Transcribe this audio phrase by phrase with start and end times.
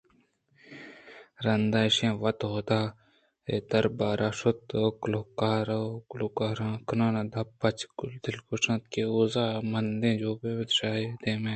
[1.45, 2.81] رندا ایشاں وت حُدا
[3.53, 7.77] ءِ دربار ءَ شُت ءُ کُوکار ءُ کوٛار کوٛار کنانءَ دپ پچ
[8.35, 10.31] لگوشتاں کہ او زور مندیں جو!
[10.39, 11.49] پہ ما بادشاہے دیم دئے